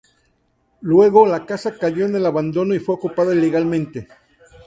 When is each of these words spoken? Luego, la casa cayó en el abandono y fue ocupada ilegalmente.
Luego, 0.79 1.27
la 1.27 1.45
casa 1.45 1.77
cayó 1.77 2.07
en 2.07 2.15
el 2.15 2.25
abandono 2.25 2.73
y 2.73 2.79
fue 2.79 2.95
ocupada 2.95 3.35
ilegalmente. 3.35 4.07